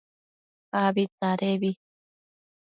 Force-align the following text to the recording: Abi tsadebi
Abi 0.83 1.03
tsadebi 1.11 1.71